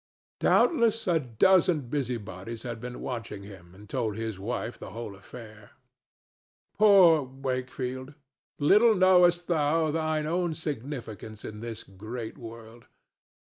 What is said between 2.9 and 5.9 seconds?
watching him and told his wife the whole affair.